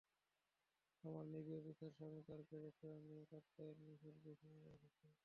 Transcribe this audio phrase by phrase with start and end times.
[1.03, 5.11] আমার navy officer স্বামী তার ক্যাডেটদের নিয়ে কাপ্তাইয়ের নেভাল বেসে এসেছেন।